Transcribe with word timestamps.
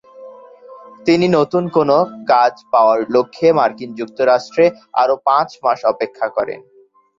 তিনি 1.05 1.25
নতুন 1.37 1.63
কোন 1.75 1.89
কাজ 2.31 2.53
পাওয়ার 2.73 2.99
লক্ষ্যে 3.15 3.47
মার্কিন 3.59 3.89
যুক্তরাষ্ট্রে 3.99 4.65
আরও 5.01 5.15
পাঁচ 5.27 5.49
মাস 5.63 5.79
অপেক্ষা 5.93 6.27
করেন। 6.37 6.59